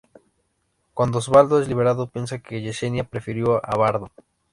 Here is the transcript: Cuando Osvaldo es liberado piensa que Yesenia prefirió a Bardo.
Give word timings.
Cuando 0.95 1.19
Osvaldo 1.19 1.61
es 1.61 1.67
liberado 1.67 2.09
piensa 2.09 2.39
que 2.39 2.59
Yesenia 2.63 3.03
prefirió 3.03 3.61
a 3.63 3.77
Bardo. 3.77 4.09